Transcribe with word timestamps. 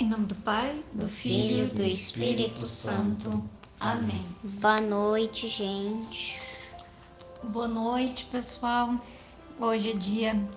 Em 0.00 0.08
nome 0.08 0.26
do 0.26 0.34
Pai, 0.34 0.84
do 0.92 1.08
Filho 1.08 1.66
e 1.66 1.68
do 1.68 1.82
Espírito 1.84 2.66
Santo. 2.66 3.48
Amém. 3.78 4.26
Boa 4.42 4.80
noite, 4.80 5.48
gente. 5.48 6.36
Boa 7.44 7.68
noite, 7.68 8.24
pessoal. 8.24 9.00
Hoje 9.60 9.90
é 9.90 9.94
dia 9.94 10.48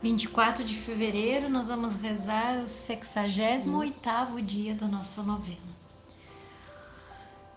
24 0.00 0.64
de 0.64 0.74
fevereiro, 0.74 1.50
nós 1.50 1.68
vamos 1.68 1.94
rezar 1.96 2.58
o 2.60 2.64
68º 2.64 4.42
dia 4.42 4.74
da 4.74 4.88
nossa 4.88 5.22
novena. 5.22 5.58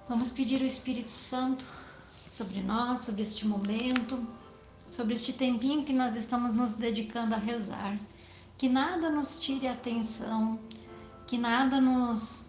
Vamos 0.09 0.29
pedir 0.29 0.61
o 0.61 0.65
Espírito 0.65 1.09
Santo 1.09 1.65
sobre 2.29 2.61
nós, 2.61 2.99
sobre 2.99 3.21
este 3.21 3.47
momento, 3.47 4.27
sobre 4.85 5.13
este 5.13 5.31
tempinho 5.31 5.85
que 5.85 5.93
nós 5.93 6.17
estamos 6.17 6.53
nos 6.53 6.75
dedicando 6.75 7.33
a 7.33 7.37
rezar. 7.37 7.97
Que 8.57 8.67
nada 8.67 9.09
nos 9.09 9.39
tire 9.39 9.67
a 9.67 9.73
atenção, 9.73 10.59
que 11.33 11.37
nada 11.39 11.81
nos, 11.81 12.45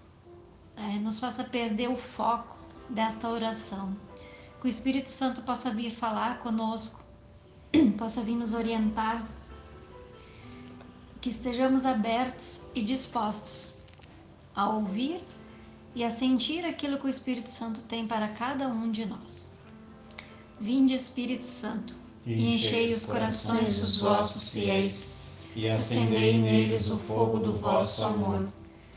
é, 0.76 0.98
nos 0.98 1.18
faça 1.18 1.42
perder 1.42 1.88
o 1.88 1.96
foco 1.96 2.54
desta 2.90 3.30
oração. 3.30 3.96
Que 4.60 4.66
o 4.66 4.68
Espírito 4.68 5.08
Santo 5.08 5.40
possa 5.40 5.70
vir 5.70 5.90
falar 5.90 6.40
conosco, 6.40 7.02
possa 7.96 8.20
vir 8.20 8.36
nos 8.36 8.52
orientar, 8.52 9.26
que 11.22 11.30
estejamos 11.30 11.86
abertos 11.86 12.60
e 12.74 12.82
dispostos 12.82 13.72
a 14.54 14.68
ouvir 14.68 15.24
e 15.94 16.04
a 16.04 16.10
sentir 16.10 16.66
aquilo 16.66 16.98
que 16.98 17.06
o 17.06 17.08
Espírito 17.08 17.48
Santo 17.48 17.80
tem 17.84 18.06
para 18.06 18.28
cada 18.28 18.68
um 18.68 18.92
de 18.92 19.06
nós. 19.06 19.54
Vinde, 20.60 20.92
Espírito 20.92 21.44
Santo, 21.44 21.96
e 22.26 22.54
enchei 22.54 22.92
os 22.92 23.06
corações 23.06 23.80
dos 23.80 24.02
vossos 24.02 24.52
fiéis, 24.52 25.14
e 25.56 25.70
acendei 25.70 26.36
neles 26.36 26.90
o 26.90 26.98
fogo 26.98 27.38
do 27.38 27.54
vosso 27.54 28.04
amor. 28.04 28.46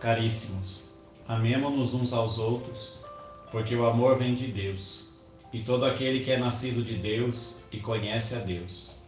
Caríssimos, 0.00 0.92
amemo-nos 1.26 1.92
uns 1.92 2.12
aos 2.12 2.38
outros, 2.38 3.00
porque 3.50 3.74
o 3.74 3.84
amor 3.84 4.16
vem 4.16 4.34
de 4.34 4.46
Deus, 4.46 5.14
e 5.52 5.62
todo 5.62 5.84
aquele 5.84 6.24
que 6.24 6.30
é 6.30 6.38
nascido 6.38 6.84
de 6.84 6.96
Deus 6.96 7.64
e 7.72 7.80
conhece 7.80 8.36
a 8.36 8.38
Deus. 8.38 9.00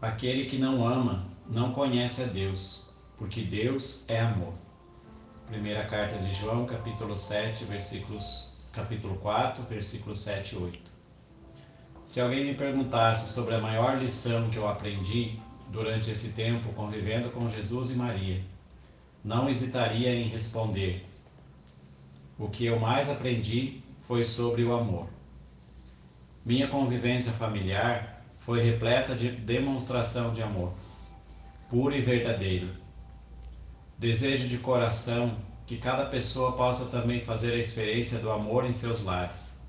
Aquele 0.00 0.46
que 0.46 0.58
não 0.58 0.88
ama 0.88 1.26
não 1.46 1.74
conhece 1.74 2.22
a 2.22 2.26
Deus, 2.26 2.96
porque 3.18 3.42
Deus 3.42 4.08
é 4.08 4.20
amor. 4.20 4.54
Primeira 5.46 5.84
carta 5.84 6.16
de 6.16 6.32
João, 6.32 6.64
capítulo 6.64 7.18
7, 7.18 7.64
versículos 7.64 8.50
capítulo 8.72 9.16
4, 9.16 9.64
versículos 9.64 10.20
7 10.22 10.54
e 10.54 10.58
8. 10.58 10.90
Se 12.04 12.20
alguém 12.20 12.44
me 12.44 12.54
perguntasse 12.54 13.30
sobre 13.32 13.54
a 13.54 13.60
maior 13.60 13.98
lição 13.98 14.48
que 14.48 14.56
eu 14.56 14.66
aprendi 14.66 15.38
durante 15.70 16.10
esse 16.10 16.32
tempo 16.32 16.72
convivendo 16.72 17.30
com 17.30 17.48
Jesus 17.48 17.90
e 17.90 17.94
Maria, 17.94 18.42
não 19.24 19.48
hesitaria 19.48 20.14
em 20.14 20.28
responder: 20.28 21.06
o 22.38 22.48
que 22.48 22.66
eu 22.66 22.78
mais 22.78 23.08
aprendi 23.08 23.82
foi 24.06 24.24
sobre 24.24 24.64
o 24.64 24.74
amor. 24.74 25.06
Minha 26.44 26.68
convivência 26.68 27.32
familiar 27.32 28.24
foi 28.40 28.62
repleta 28.62 29.14
de 29.14 29.30
demonstração 29.30 30.34
de 30.34 30.42
amor, 30.42 30.72
puro 31.68 31.94
e 31.94 32.00
verdadeiro. 32.00 32.70
Desejo 33.98 34.48
de 34.48 34.56
coração 34.58 35.36
que 35.66 35.76
cada 35.76 36.06
pessoa 36.06 36.52
possa 36.52 36.86
também 36.86 37.20
fazer 37.20 37.52
a 37.52 37.58
experiência 37.58 38.18
do 38.18 38.32
amor 38.32 38.64
em 38.64 38.72
seus 38.72 39.04
lares. 39.04 39.60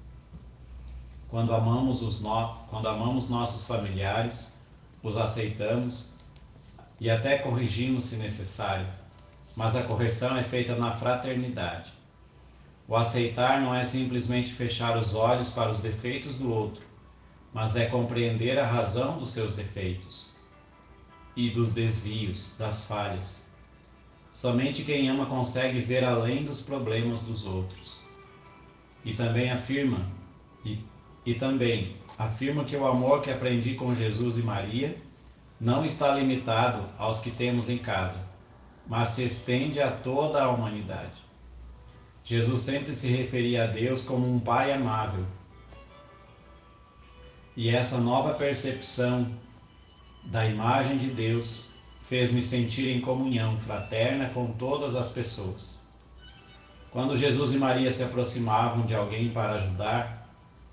Quando 1.27 1.53
amamos, 1.53 2.01
os 2.01 2.21
no... 2.21 2.55
Quando 2.69 2.87
amamos 2.87 3.29
nossos 3.29 3.67
familiares, 3.67 4.60
os 5.03 5.17
aceitamos 5.17 6.15
e 6.99 7.09
até 7.09 7.37
corrigimos 7.37 8.05
se 8.05 8.17
necessário, 8.17 8.87
mas 9.55 9.75
a 9.75 9.83
correção 9.83 10.37
é 10.37 10.43
feita 10.43 10.75
na 10.75 10.91
fraternidade. 10.91 11.91
O 12.87 12.95
aceitar 12.95 13.61
não 13.61 13.73
é 13.73 13.83
simplesmente 13.83 14.53
fechar 14.53 14.97
os 14.97 15.15
olhos 15.15 15.51
para 15.51 15.71
os 15.71 15.79
defeitos 15.79 16.37
do 16.37 16.51
outro, 16.51 16.83
mas 17.53 17.75
é 17.75 17.85
compreender 17.85 18.59
a 18.59 18.65
razão 18.65 19.17
dos 19.17 19.31
seus 19.31 19.55
defeitos 19.55 20.35
e 21.35 21.49
dos 21.49 21.73
desvios, 21.73 22.55
das 22.57 22.87
falhas 22.87 23.51
Somente 24.31 24.85
quem 24.85 25.09
ama 25.09 25.25
consegue 25.25 25.81
ver 25.81 26.05
além 26.05 26.45
dos 26.45 26.61
problemas 26.61 27.23
dos 27.23 27.45
outros. 27.45 27.99
E 29.03 29.13
também 29.13 29.51
afirma, 29.51 30.09
e, 30.63 30.79
e 31.25 31.35
também 31.35 31.95
afirma 32.17 32.65
que 32.65 32.75
o 32.75 32.85
amor 32.85 33.21
que 33.21 33.31
aprendi 33.31 33.75
com 33.75 33.93
Jesus 33.93 34.37
e 34.37 34.41
Maria 34.41 34.97
não 35.59 35.85
está 35.85 36.15
limitado 36.15 36.87
aos 36.97 37.19
que 37.19 37.29
temos 37.29 37.69
em 37.69 37.77
casa, 37.77 38.25
mas 38.87 39.09
se 39.09 39.23
estende 39.23 39.79
a 39.79 39.91
toda 39.91 40.43
a 40.43 40.49
humanidade. 40.49 41.21
Jesus 42.23 42.61
sempre 42.61 42.93
se 42.93 43.07
referia 43.07 43.63
a 43.63 43.67
Deus 43.67 44.03
como 44.03 44.31
um 44.31 44.39
Pai 44.39 44.71
amável. 44.71 45.25
E 47.55 47.69
essa 47.69 47.99
nova 47.99 48.33
percepção 48.33 49.31
da 50.23 50.45
imagem 50.45 50.97
de 50.97 51.11
Deus 51.11 51.75
fez-me 52.07 52.43
sentir 52.43 52.89
em 52.89 53.01
comunhão 53.01 53.59
fraterna 53.59 54.29
com 54.29 54.51
todas 54.53 54.95
as 54.95 55.11
pessoas. 55.11 55.81
Quando 56.91 57.15
Jesus 57.15 57.53
e 57.53 57.57
Maria 57.57 57.91
se 57.91 58.03
aproximavam 58.03 58.85
de 58.85 58.93
alguém 58.93 59.29
para 59.29 59.53
ajudar, 59.53 60.20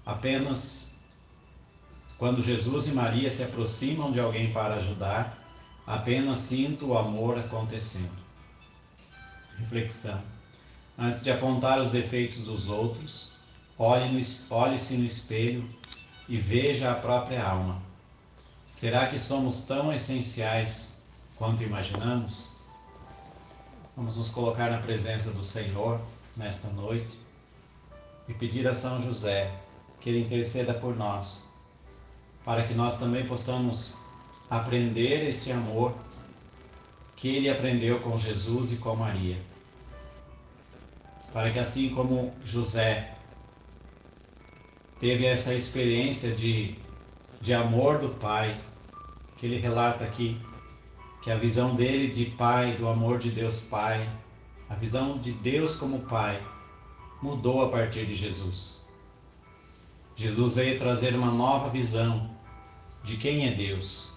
apenas 0.09 1.05
quando 2.17 2.43
Jesus 2.43 2.87
e 2.87 2.93
Maria 2.93 3.31
se 3.31 3.45
aproximam 3.45 4.11
de 4.11 4.19
alguém 4.19 4.51
para 4.55 4.77
ajudar, 4.77 5.39
apenas 5.87 6.41
sinto 6.41 6.87
o 6.87 6.99
amor 6.99 7.39
acontecendo. 7.39 8.17
Reflexão. 9.59 10.21
Antes 10.99 11.23
de 11.23 11.31
apontar 11.31 11.79
os 11.79 11.91
defeitos 11.91 12.45
dos 12.45 12.71
outros, 12.71 13.35
olhe-se 13.79 14.53
olhe 14.53 14.79
no 14.97 15.05
espelho 15.05 15.69
e 16.27 16.39
veja 16.39 16.91
a 16.91 16.95
própria 16.95 17.45
alma. 17.45 17.81
Será 18.71 19.09
que 19.09 19.19
somos 19.19 19.67
tão 19.67 19.93
essenciais 19.93 21.07
quanto 21.37 21.63
imaginamos. 21.63 22.57
Vamos 23.95 24.17
nos 24.17 24.31
colocar 24.31 24.71
na 24.71 24.79
presença 24.79 25.31
do 25.31 25.45
Senhor 25.45 26.01
nesta 26.37 26.69
noite 26.71 27.19
e 28.27 28.35
pedir 28.35 28.67
a 28.67 28.75
São 28.75 29.03
José 29.03 29.68
que 30.01 30.11
ele 30.11 30.21
interceda 30.21 30.75
por 30.75 30.97
nós, 30.97 31.53
para 32.45 32.63
que 32.63 32.75
nós 32.75 32.99
também 32.99 33.27
possamos 33.27 34.05
aprender 34.49 35.29
esse 35.29 35.53
amor 35.53 35.95
que 37.17 37.29
ele 37.29 37.51
aprendeu 37.51 38.01
com 38.01 38.17
Jesus 38.17 38.73
e 38.73 38.77
com 38.77 38.95
Maria. 38.95 39.39
Para 41.33 41.51
que 41.51 41.59
assim 41.59 41.91
como 41.91 42.33
José 42.45 43.15
teve 45.01 45.27
essa 45.27 45.55
experiência 45.55 46.33
de, 46.35 46.77
de 47.41 47.53
amor 47.53 47.99
do 47.99 48.11
Pai, 48.11 48.59
que 49.37 49.47
ele 49.47 49.59
relata 49.59 50.05
aqui 50.05 50.41
que 51.23 51.31
a 51.31 51.37
visão 51.37 51.75
dele 51.75 52.09
de 52.09 52.27
pai, 52.27 52.77
do 52.77 52.89
amor 52.89 53.19
de 53.19 53.31
Deus 53.31 53.63
Pai, 53.63 54.09
a 54.69 54.75
visão 54.75 55.19
de 55.19 55.33
Deus 55.33 55.77
como 55.77 56.01
Pai, 56.01 56.43
mudou 57.21 57.63
a 57.63 57.69
partir 57.69 58.07
de 58.07 58.15
Jesus. 58.15 58.88
Jesus 60.19 60.57
veio 60.57 60.77
trazer 60.77 61.15
uma 61.15 61.31
nova 61.31 61.71
visão 61.71 62.29
de 63.05 63.17
quem 63.17 63.47
é 63.47 63.55
Deus. 63.55 64.13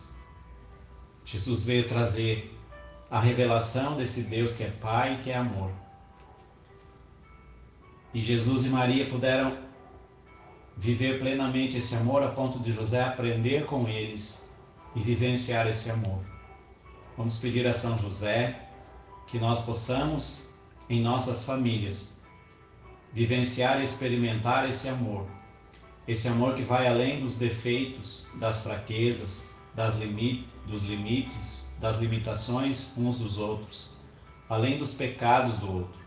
Jesus 1.23 1.63
veio 1.67 1.87
trazer 1.87 2.57
a 3.11 3.19
revelação 3.19 3.95
desse 3.95 4.23
Deus 4.23 4.55
que 4.55 4.63
é 4.63 4.71
Pai 4.71 5.13
e 5.13 5.17
que 5.23 5.29
é 5.29 5.35
amor. 5.37 5.71
E 8.15 8.19
Jesus 8.19 8.65
e 8.65 8.69
Maria 8.69 9.11
puderam 9.11 9.59
viver 10.75 11.19
plenamente 11.19 11.77
esse 11.77 11.95
amor 11.95 12.23
a 12.23 12.29
ponto 12.29 12.57
de 12.57 12.71
José 12.71 13.03
aprender 13.03 13.67
com 13.67 13.87
eles 13.87 14.51
e 14.95 15.01
vivenciar 15.01 15.67
esse 15.67 15.91
amor. 15.91 16.25
Vamos 17.15 17.37
pedir 17.37 17.67
a 17.67 17.75
São 17.75 17.95
José 17.99 18.59
que 19.27 19.37
nós 19.37 19.61
possamos, 19.61 20.49
em 20.89 20.99
nossas 20.99 21.45
famílias, 21.45 22.23
vivenciar 23.13 23.79
e 23.79 23.83
experimentar 23.83 24.67
esse 24.67 24.89
amor. 24.89 25.27
Esse 26.07 26.27
amor 26.27 26.55
que 26.55 26.63
vai 26.63 26.87
além 26.87 27.19
dos 27.19 27.37
defeitos, 27.37 28.27
das 28.35 28.63
fraquezas, 28.63 29.53
das 29.73 29.99
dos 30.65 30.83
limites, 30.83 31.75
das 31.79 31.99
limitações 31.99 32.97
uns 32.97 33.19
dos 33.19 33.37
outros, 33.37 33.97
além 34.49 34.77
dos 34.77 34.93
pecados 34.93 35.59
do 35.59 35.71
outro. 35.71 36.01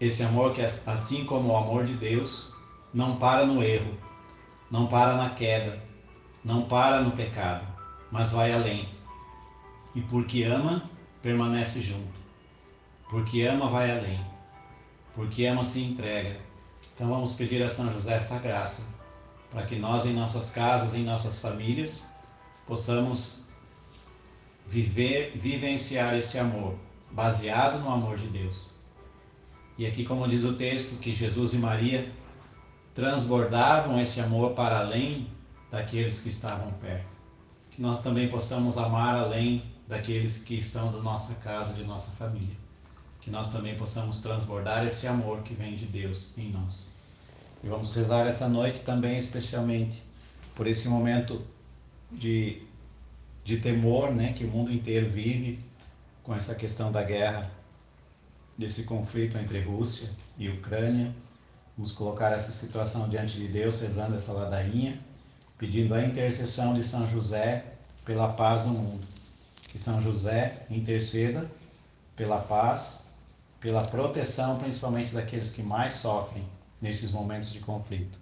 Esse 0.00 0.22
amor 0.22 0.52
que, 0.54 0.62
assim 0.62 1.24
como 1.24 1.50
o 1.50 1.56
amor 1.56 1.84
de 1.84 1.94
Deus, 1.94 2.58
não 2.92 3.16
para 3.16 3.46
no 3.46 3.62
erro, 3.62 3.96
não 4.70 4.86
para 4.86 5.16
na 5.16 5.30
queda, 5.30 5.82
não 6.44 6.62
para 6.62 7.00
no 7.00 7.12
pecado, 7.12 7.66
mas 8.10 8.32
vai 8.32 8.52
além. 8.52 8.88
E 9.94 10.02
porque 10.02 10.42
ama, 10.42 10.90
permanece 11.22 11.80
junto. 11.80 12.20
Porque 13.08 13.42
ama, 13.42 13.68
vai 13.68 13.90
além. 13.90 14.24
Porque 15.14 15.46
ama, 15.46 15.62
se 15.62 15.82
entrega. 15.84 16.40
Então 16.94 17.08
vamos 17.08 17.34
pedir 17.34 17.60
a 17.62 17.68
São 17.68 17.92
José 17.92 18.14
essa 18.14 18.38
graça, 18.38 18.94
para 19.50 19.66
que 19.66 19.76
nós, 19.76 20.06
em 20.06 20.12
nossas 20.12 20.50
casas, 20.50 20.94
em 20.94 21.02
nossas 21.02 21.40
famílias, 21.40 22.14
possamos 22.66 23.48
viver, 24.68 25.36
vivenciar 25.36 26.14
esse 26.14 26.38
amor, 26.38 26.78
baseado 27.10 27.80
no 27.80 27.90
amor 27.90 28.16
de 28.16 28.28
Deus. 28.28 28.70
E 29.76 29.84
aqui, 29.86 30.04
como 30.04 30.28
diz 30.28 30.44
o 30.44 30.54
texto, 30.54 31.00
que 31.00 31.12
Jesus 31.14 31.52
e 31.52 31.58
Maria 31.58 32.12
transbordavam 32.94 34.00
esse 34.00 34.20
amor 34.20 34.52
para 34.52 34.78
além 34.78 35.28
daqueles 35.72 36.20
que 36.20 36.28
estavam 36.28 36.70
perto. 36.74 37.16
Que 37.72 37.82
nós 37.82 38.04
também 38.04 38.28
possamos 38.28 38.78
amar 38.78 39.16
além 39.16 39.64
daqueles 39.88 40.44
que 40.44 40.62
são 40.62 40.92
da 40.92 40.98
nossa 40.98 41.34
casa, 41.36 41.74
de 41.74 41.82
nossa 41.82 42.14
família. 42.14 42.63
Que 43.24 43.30
nós 43.30 43.50
também 43.50 43.74
possamos 43.74 44.20
transbordar 44.20 44.86
esse 44.86 45.06
amor 45.06 45.42
que 45.42 45.54
vem 45.54 45.74
de 45.74 45.86
Deus 45.86 46.36
em 46.36 46.50
nós. 46.50 46.90
E 47.62 47.66
vamos 47.66 47.94
rezar 47.94 48.26
essa 48.26 48.46
noite 48.46 48.80
também, 48.80 49.16
especialmente 49.16 50.04
por 50.54 50.66
esse 50.66 50.86
momento 50.88 51.42
de, 52.12 52.62
de 53.42 53.56
temor 53.56 54.14
né, 54.14 54.34
que 54.34 54.44
o 54.44 54.48
mundo 54.48 54.70
inteiro 54.70 55.08
vive 55.08 55.58
com 56.22 56.34
essa 56.34 56.54
questão 56.54 56.92
da 56.92 57.02
guerra 57.02 57.50
desse 58.58 58.84
conflito 58.84 59.38
entre 59.38 59.58
Rússia 59.62 60.10
e 60.36 60.50
Ucrânia. 60.50 61.14
Vamos 61.74 61.92
colocar 61.92 62.32
essa 62.32 62.52
situação 62.52 63.08
diante 63.08 63.36
de 63.36 63.48
Deus, 63.48 63.80
rezando 63.80 64.14
essa 64.14 64.34
ladainha, 64.34 65.00
pedindo 65.56 65.94
a 65.94 66.04
intercessão 66.04 66.74
de 66.74 66.84
São 66.84 67.10
José 67.10 67.64
pela 68.04 68.34
paz 68.34 68.66
no 68.66 68.74
mundo. 68.74 69.06
Que 69.62 69.78
São 69.78 70.02
José 70.02 70.66
interceda 70.70 71.50
pela 72.14 72.38
paz, 72.38 73.13
pela 73.64 73.82
proteção, 73.82 74.58
principalmente 74.58 75.14
daqueles 75.14 75.50
que 75.50 75.62
mais 75.62 75.94
sofrem 75.94 76.44
nesses 76.82 77.10
momentos 77.10 77.50
de 77.50 77.60
conflito. 77.60 78.18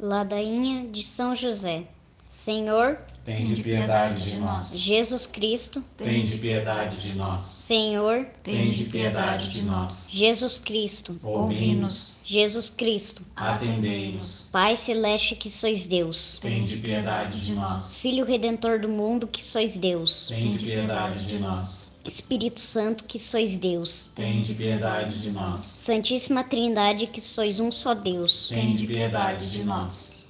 Ladainha 0.00 0.88
de 0.88 1.02
São 1.02 1.36
José. 1.36 1.84
Senhor, 2.30 2.96
tem 3.26 3.52
de 3.52 3.62
piedade 3.62 4.24
de 4.24 4.36
nós. 4.38 4.80
Jesus 4.80 5.26
Cristo, 5.26 5.84
tem 5.98 6.24
de 6.24 6.38
piedade 6.38 7.02
de 7.02 7.14
nós. 7.14 7.42
Senhor, 7.44 8.24
tem 8.42 8.72
de 8.72 8.84
piedade 8.84 9.50
de 9.50 9.60
nós. 9.60 10.08
Jesus 10.10 10.58
Cristo, 10.58 11.20
ouvi-nos. 11.22 12.20
Jesus 12.24 12.70
Cristo, 12.70 13.22
atendei-nos. 13.36 14.48
Pai 14.50 14.78
celeste 14.78 15.36
que 15.36 15.50
sois 15.50 15.86
Deus, 15.86 16.38
tem 16.40 16.64
de 16.64 16.78
piedade 16.78 17.38
de 17.44 17.52
nós. 17.52 18.00
Filho 18.00 18.24
redentor 18.24 18.80
do 18.80 18.88
mundo 18.88 19.26
que 19.26 19.44
sois 19.44 19.76
Deus, 19.76 20.28
tem 20.28 20.56
de 20.56 20.64
piedade 20.64 21.26
de 21.26 21.38
nós. 21.38 21.91
Espírito 22.04 22.60
Santo 22.60 23.04
que 23.04 23.18
sois 23.18 23.58
Deus, 23.58 24.10
tem 24.14 24.42
de 24.42 24.54
piedade 24.54 25.20
de 25.20 25.30
nós. 25.30 25.64
Santíssima 25.64 26.42
Trindade 26.42 27.06
que 27.06 27.20
sois 27.20 27.60
um 27.60 27.70
só 27.70 27.94
Deus, 27.94 28.48
tem 28.48 28.74
de 28.74 28.86
piedade 28.86 29.48
de 29.48 29.62
nós. 29.64 30.24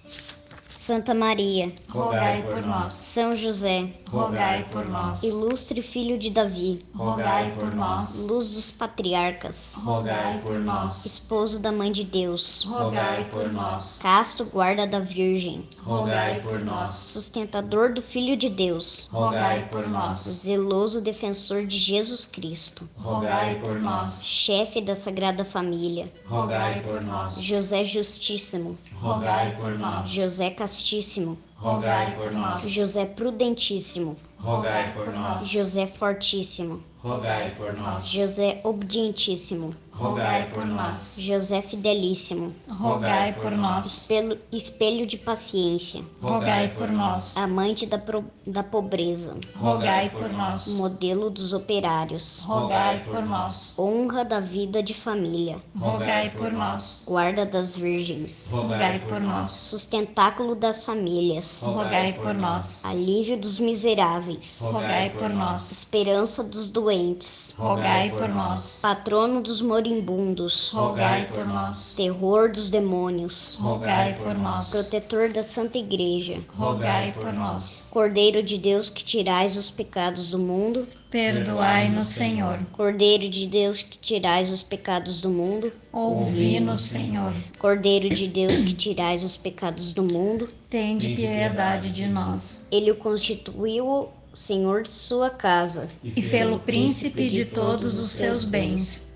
Santa 0.82 1.14
Maria, 1.14 1.72
rogai 1.88 2.42
por 2.42 2.60
nós. 2.60 2.88
São 2.88 3.36
José, 3.36 3.88
rogai 4.08 4.64
por 4.64 4.84
nós. 4.88 5.22
Ilustre 5.22 5.80
filho 5.80 6.18
de 6.18 6.28
Davi, 6.28 6.80
rogai 6.92 7.54
por 7.56 7.72
nós. 7.72 8.26
Luz 8.26 8.48
dos 8.48 8.72
patriarcas, 8.72 9.74
rogai 9.76 10.40
por 10.40 10.58
nós. 10.58 11.04
Esposo 11.06 11.60
da 11.60 11.70
mãe 11.70 11.92
de 11.92 12.02
Deus, 12.02 12.64
rogai 12.64 13.30
por 13.30 13.52
nós. 13.52 14.00
Casto 14.02 14.44
guarda 14.44 14.84
da 14.84 14.98
Virgem, 14.98 15.68
rogai 15.84 16.40
por 16.40 16.58
nós. 16.64 16.96
Sustentador 16.96 17.94
do 17.94 18.02
filho 18.02 18.36
de 18.36 18.48
Deus, 18.48 19.08
rogai 19.12 19.68
por 19.68 19.88
nós. 19.88 20.18
Zeloso 20.18 21.00
defensor 21.00 21.64
de 21.64 21.78
Jesus 21.78 22.26
Cristo, 22.26 22.88
rogai 22.96 23.54
por 23.60 23.80
nós. 23.80 24.26
Chefe 24.26 24.80
da 24.80 24.96
Sagrada 24.96 25.44
Família, 25.44 26.12
rogai 26.26 26.82
por 26.82 27.00
nós. 27.00 27.40
José 27.40 27.84
Justíssimo, 27.84 28.76
rogai 29.00 29.54
por 29.54 29.78
nós. 29.78 30.08
José 30.08 30.50
Castíssimo, 30.72 31.36
rogai 31.54 32.16
por 32.16 32.32
nós. 32.32 32.66
José 32.66 33.04
Prudentíssimo, 33.04 34.16
rogai 34.42 34.92
por 34.92 35.12
nós. 35.12 35.46
José 35.46 35.86
Fortíssimo, 35.86 36.82
rogai 37.02 37.54
por 37.56 37.72
nós. 37.74 38.08
José 38.08 38.60
Obedientíssimo, 38.64 39.74
rogai 39.92 40.50
por 40.50 40.64
nós. 40.64 41.16
José 41.20 41.62
Fidelíssimo, 41.62 42.54
rogai 42.68 43.32
por 43.34 43.50
nós. 43.50 43.86
Espelho, 43.86 44.38
espelho 44.50 45.06
de 45.06 45.16
paciência, 45.16 46.02
rogai 46.20 46.68
por 46.68 46.90
nós. 46.90 47.36
Amante 47.36 47.86
da, 47.86 47.98
pro, 47.98 48.24
da 48.46 48.62
pobreza, 48.62 49.36
rogai 49.56 50.10
por 50.10 50.32
nós. 50.32 50.76
Modelo 50.76 51.30
dos 51.30 51.52
operários, 51.52 52.40
rogai 52.40 53.02
por 53.04 53.22
nós. 53.22 53.76
Honra 53.78 54.24
da 54.24 54.40
vida 54.40 54.82
de 54.82 54.94
família, 54.94 55.56
rogai 55.78 56.30
por 56.30 56.52
nós. 56.52 57.04
Guarda 57.06 57.44
das 57.44 57.76
virgens, 57.76 58.48
rogai 58.50 58.98
por 59.00 59.20
nós. 59.20 59.50
Sustentáculo 59.50 60.54
das 60.54 60.84
famílias, 60.84 61.62
rogai 61.62 62.12
por 62.14 62.34
nós. 62.34 62.84
Alívio 62.84 63.36
dos 63.36 63.58
miseráveis, 63.58 64.31
rogai 64.60 65.10
por 65.10 65.28
nós. 65.30 65.70
Esperança 65.70 66.42
dos 66.44 66.70
doentes, 66.70 67.54
rogai 67.56 68.10
por 68.10 68.28
nós. 68.28 68.80
Patrono 68.82 69.40
dos 69.40 69.60
moribundos, 69.60 70.70
rogai 70.70 71.26
por 71.26 71.46
nós. 71.46 71.94
Terror 71.94 72.50
dos 72.50 72.70
demônios, 72.70 73.56
rogai 73.60 74.14
por 74.14 74.34
nós. 74.34 74.70
Protetor 74.70 75.32
da 75.32 75.42
Santa 75.42 75.78
Igreja, 75.78 76.40
rogai 76.54 77.12
por 77.12 77.32
nós. 77.32 77.88
Cordeiro 77.90 78.42
de 78.42 78.58
Deus 78.58 78.90
que 78.90 79.04
tirais 79.04 79.56
os 79.56 79.70
pecados 79.70 80.30
do 80.30 80.38
mundo, 80.38 80.86
perdoai-nos, 81.12 82.06
Senhor. 82.06 82.58
Cordeiro 82.72 83.28
de 83.28 83.46
Deus 83.46 83.82
que 83.82 83.98
tirais 83.98 84.50
os 84.50 84.62
pecados 84.62 85.20
do 85.20 85.28
mundo, 85.28 85.70
ouvi-nos, 85.92 86.80
Senhor. 86.80 87.34
Cordeiro 87.58 88.08
de 88.08 88.26
Deus 88.26 88.56
que 88.56 88.72
tirais 88.72 89.22
os 89.22 89.36
pecados 89.36 89.92
do 89.92 90.02
mundo, 90.02 90.48
tende 90.70 91.14
piedade 91.14 91.90
de 91.90 92.06
nós. 92.06 92.66
Ele 92.72 92.90
o 92.90 92.96
constituiu 92.96 94.08
Senhor 94.34 94.82
de 94.82 94.92
sua 94.92 95.30
casa 95.30 95.88
e 96.02 96.22
fê-lo 96.22 96.58
príncipe 96.58 97.28
de 97.28 97.44
todos 97.44 97.98
os 97.98 98.12
seus 98.12 98.44
bens. 98.44 99.08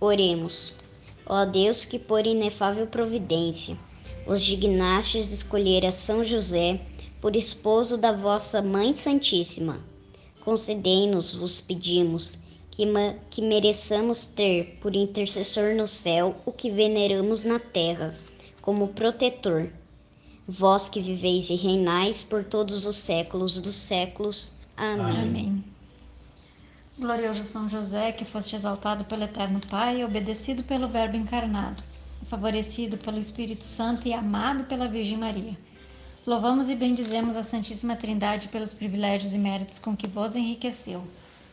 Oremos. 0.00 0.76
Ó 1.24 1.44
Deus, 1.44 1.84
que 1.84 1.98
por 1.98 2.26
inefável 2.26 2.86
providência 2.86 3.76
os 4.26 4.42
dignastes 4.42 5.32
escolher 5.32 5.84
a 5.84 5.92
São 5.92 6.24
José 6.24 6.80
por 7.20 7.34
esposo 7.34 7.96
da 7.96 8.12
vossa 8.12 8.60
Mãe 8.60 8.94
Santíssima, 8.96 9.80
concedei-nos, 10.40 11.34
vos 11.34 11.60
pedimos, 11.60 12.38
que, 12.70 12.84
que 13.30 13.42
mereçamos 13.42 14.26
ter 14.26 14.78
por 14.80 14.94
intercessor 14.96 15.74
no 15.74 15.86
céu 15.86 16.36
o 16.44 16.52
que 16.52 16.70
veneramos 16.70 17.44
na 17.44 17.58
terra, 17.58 18.16
como 18.60 18.88
protetor. 18.88 19.70
Vós 20.48 20.88
que 20.88 21.00
viveis 21.00 21.50
e 21.50 21.54
reinais 21.54 22.20
por 22.20 22.44
todos 22.44 22.84
os 22.84 22.96
séculos 22.96 23.58
dos 23.58 23.76
séculos. 23.76 24.54
Amém. 24.76 25.16
Amém. 25.16 25.64
Glorioso 26.98 27.44
São 27.44 27.68
José, 27.68 28.10
que 28.10 28.24
foste 28.24 28.56
exaltado 28.56 29.04
pelo 29.04 29.22
Eterno 29.22 29.60
Pai 29.70 30.04
obedecido 30.04 30.64
pelo 30.64 30.88
Verbo 30.88 31.16
encarnado, 31.16 31.82
favorecido 32.26 32.98
pelo 32.98 33.18
Espírito 33.18 33.62
Santo 33.62 34.08
e 34.08 34.12
amado 34.12 34.64
pela 34.64 34.88
Virgem 34.88 35.16
Maria. 35.16 35.56
Louvamos 36.26 36.68
e 36.68 36.74
bendizemos 36.74 37.36
a 37.36 37.42
Santíssima 37.42 37.96
Trindade 37.96 38.48
pelos 38.48 38.72
privilégios 38.72 39.34
e 39.34 39.38
méritos 39.38 39.78
com 39.78 39.96
que 39.96 40.06
vos 40.06 40.34
enriqueceu. 40.34 41.04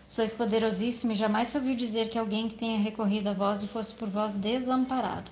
Sois 0.08 0.34
poderosíssimo 0.34 1.12
e 1.12 1.16
jamais 1.16 1.50
se 1.50 1.58
ouviu 1.58 1.76
dizer 1.76 2.10
que 2.10 2.18
alguém 2.18 2.50
que 2.50 2.56
tenha 2.56 2.80
recorrido 2.80 3.28
a 3.28 3.34
vós 3.34 3.62
e 3.62 3.68
fosse 3.68 3.94
por 3.94 4.10
vós 4.10 4.34
desamparado. 4.34 5.30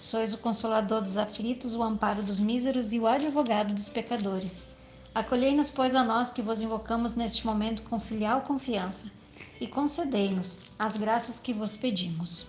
Sois 0.00 0.32
o 0.32 0.38
consolador 0.38 1.02
dos 1.02 1.18
aflitos, 1.18 1.74
o 1.74 1.82
amparo 1.82 2.22
dos 2.22 2.40
míseros 2.40 2.90
e 2.90 2.98
o 2.98 3.06
advogado 3.06 3.74
dos 3.74 3.90
pecadores. 3.90 4.66
Acolhei-nos, 5.14 5.68
pois, 5.68 5.94
a 5.94 6.02
nós 6.02 6.32
que 6.32 6.40
vos 6.40 6.62
invocamos 6.62 7.16
neste 7.16 7.44
momento 7.46 7.82
com 7.82 8.00
filial 8.00 8.40
confiança 8.40 9.10
e 9.60 9.66
concedei-nos 9.66 10.72
as 10.78 10.96
graças 10.96 11.38
que 11.38 11.52
vos 11.52 11.76
pedimos. 11.76 12.48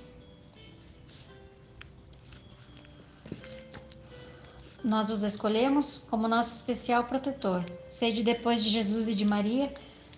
Nós 4.82 5.10
os 5.10 5.22
escolhemos 5.22 6.06
como 6.10 6.30
nosso 6.30 6.54
especial 6.54 7.04
protetor. 7.04 7.66
Sede 7.90 8.24
depois 8.24 8.64
de 8.64 8.70
Jesus 8.70 9.10
e 9.10 9.14
de 9.14 9.26
Maria, 9.26 9.74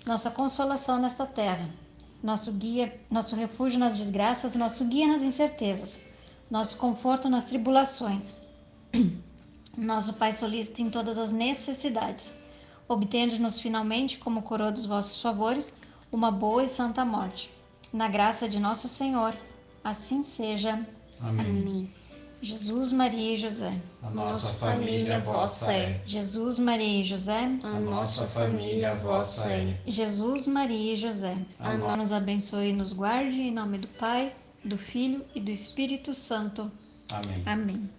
nossa 0.06 0.30
consolação 0.30 1.00
nesta 1.00 1.25
terra, 1.25 1.68
nosso 2.22 2.52
guia, 2.52 2.96
nosso 3.10 3.36
refúgio 3.36 3.80
nas 3.80 3.98
desgraças, 3.98 4.56
nosso 4.56 4.86
guia 4.86 5.08
nas 5.08 5.24
incertezas, 5.24 6.12
nosso 6.53 6.77
conforto 6.77 7.27
nas 7.27 7.45
tribulações. 7.45 8.36
nosso 9.75 10.13
Pai 10.13 10.33
solícito 10.33 10.83
em 10.83 10.89
todas 10.91 11.17
as 11.17 11.31
necessidades, 11.31 12.38
obtende-nos 12.88 13.60
finalmente, 13.60 14.19
como 14.19 14.43
coroa 14.43 14.72
dos 14.72 14.86
vossos 14.86 15.19
favores, 15.19 15.79
uma 16.12 16.31
boa 16.31 16.63
e 16.63 16.67
santa 16.67 17.03
morte. 17.03 17.50
Na 17.91 18.07
graça 18.07 18.48
de 18.48 18.60
nosso 18.60 18.88
Senhor, 18.88 19.36
assim 19.83 20.22
seja. 20.22 20.74
Amém. 21.19 21.43
Amém. 21.43 21.93
Jesus, 22.39 22.91
Maria 22.91 23.33
e 23.33 23.38
José. 23.38 23.75
A 24.03 24.12
nossa 24.12 24.53
família 24.60 25.22
vossa 25.22 25.74
é. 25.74 26.03
Jesus, 26.05 26.60
Maria 26.60 27.01
e 27.01 27.03
José. 27.03 27.50
A 27.63 27.79
nossa 27.79 28.27
família 28.27 28.93
vossa 28.93 29.51
é. 29.51 29.81
Jesus, 29.88 30.45
Maria 30.45 30.93
e 30.93 30.98
José. 30.98 31.36
Amém. 31.57 31.98
Nos 31.98 32.12
abençoe 32.12 32.69
e 32.69 32.74
nos 32.74 32.93
guarde, 32.93 33.41
em 33.41 33.51
nome 33.51 33.79
do 33.79 33.88
Pai, 33.88 34.36
do 34.63 34.77
Filho 34.77 35.25
e 35.36 35.39
do 35.39 35.51
Espírito 35.51 36.13
Santo. 36.13 36.72
Amém. 37.10 37.43
Amém. 37.46 37.89